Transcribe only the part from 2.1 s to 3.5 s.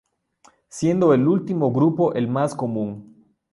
el más común.